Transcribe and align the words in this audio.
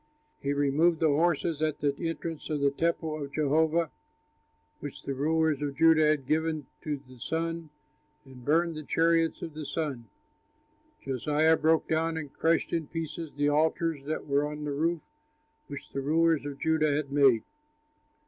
He 0.39 0.51
removed 0.51 0.99
the 0.99 1.09
horses 1.09 1.61
at 1.61 1.77
the 1.77 1.93
entrance 2.09 2.49
of 2.49 2.59
the 2.59 2.71
temple 2.71 3.23
of 3.23 3.31
Jehovah, 3.33 3.91
which 4.79 5.03
the 5.03 5.13
rulers 5.13 5.61
of 5.61 5.75
Judah 5.75 6.07
had 6.07 6.25
given 6.25 6.65
to 6.81 6.97
the 7.07 7.19
sun, 7.19 7.69
and 8.25 8.43
burned 8.43 8.73
the 8.75 8.81
chariots 8.83 9.43
of 9.43 9.53
the 9.53 9.63
sun. 9.63 10.05
Josiah 11.03 11.55
broke 11.55 11.87
down 11.87 12.17
and 12.17 12.33
crushed 12.33 12.73
in 12.73 12.87
pieces 12.87 13.35
the 13.35 13.49
altars 13.49 14.05
that 14.05 14.25
were 14.25 14.43
on 14.47 14.63
the 14.63 14.71
roof, 14.73 15.03
which 15.67 15.91
the 15.91 16.01
rulers 16.01 16.47
of 16.47 16.57
Judah 16.57 16.91
had 16.95 17.11
made. 17.11 17.43